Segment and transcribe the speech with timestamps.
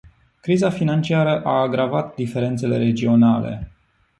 [0.41, 3.71] Criza financiară a agravat diferențele regionale.